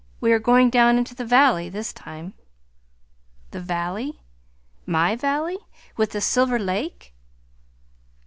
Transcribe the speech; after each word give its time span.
We 0.19 0.35
go 0.39 0.67
down 0.71 0.97
into 0.97 1.13
the 1.13 1.25
valley 1.25 1.69
this 1.69 1.93
time." 1.93 2.33
"The 3.51 3.59
valley 3.61 4.23
MY 4.87 5.15
valley, 5.15 5.59
with 5.95 6.09
the 6.09 6.21
Silver 6.21 6.57
Lake?" 6.57 7.13